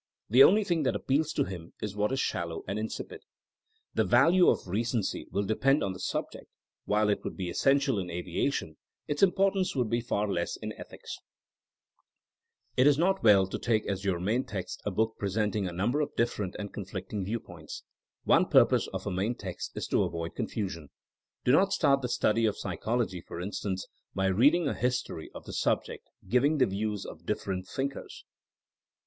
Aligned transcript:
The 0.31 0.41
only 0.43 0.63
thing 0.63 0.81
that 0.81 0.95
appeals 0.95 1.31
to 1.33 1.43
him 1.43 1.73
is 1.79 1.95
what 1.95 2.11
is 2.11 2.19
shallow 2.19 2.63
and 2.67 2.79
in 2.79 2.87
sipid. 2.87 3.19
*' 3.51 3.69
The 3.93 4.03
value 4.03 4.49
of 4.49 4.67
recency 4.67 5.27
will 5.29 5.43
depend 5.43 5.83
on 5.83 5.93
the 5.93 5.99
sub 5.99 6.25
ject; 6.33 6.47
while 6.85 7.07
it 7.07 7.23
would 7.23 7.37
be 7.37 7.51
essential 7.51 7.99
in 7.99 8.09
aviation, 8.09 8.77
its 9.07 9.21
importance 9.21 9.75
would 9.75 9.91
be 9.91 10.01
far 10.01 10.27
less 10.27 10.55
in 10.57 10.73
ethics. 10.73 11.19
THINEINO 12.75 12.77
AS 12.77 12.79
A 12.79 12.81
80IEN0E 12.81 12.81
157 12.81 12.83
It 12.83 12.87
is 12.87 12.97
not 12.97 13.23
well 13.23 13.45
to 13.45 13.59
take 13.59 13.85
as 13.85 14.03
your 14.03 14.19
main 14.19 14.43
text 14.43 14.81
a 14.87 14.89
book 14.89 15.17
presenting 15.19 15.67
a 15.67 15.71
number 15.71 16.01
of 16.01 16.15
different 16.15 16.55
and 16.57 16.73
conflicting 16.73 17.23
viewpoints. 17.23 17.83
One 18.23 18.47
purpose 18.47 18.87
of 18.87 19.05
a 19.05 19.11
main 19.11 19.35
text 19.35 19.77
is 19.77 19.85
to 19.89 20.01
avoid 20.01 20.33
confusion. 20.33 20.89
Do 21.45 21.51
not 21.51 21.73
start 21.73 22.01
the 22.01 22.09
study 22.09 22.47
of 22.47 22.57
psychology, 22.57 23.21
for 23.21 23.39
instance, 23.39 23.85
by 24.15 24.25
reading 24.29 24.67
a 24.67 24.73
history 24.73 25.29
of 25.35 25.45
the 25.45 25.53
subject 25.53 26.09
giving 26.27 26.57
the 26.57 26.65
views 26.65 27.05
of 27.05 27.27
different 27.27 27.67
think 27.67 27.95
ers. 27.95 28.23